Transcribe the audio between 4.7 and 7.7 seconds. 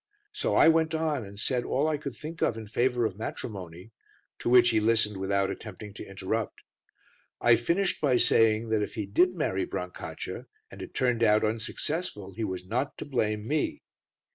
listened without attempting to interrupt. I